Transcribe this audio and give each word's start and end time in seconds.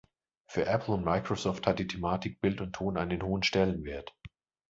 Für 0.47 0.65
Apple 0.65 0.95
und 0.95 1.05
Microsoft 1.05 1.67
hat 1.67 1.77
die 1.77 1.85
Thematik 1.85 2.41
Bild 2.41 2.59
und 2.59 2.73
Ton 2.73 2.97
einen 2.97 3.21
hohen 3.21 3.43
Stellenwert. 3.43 4.15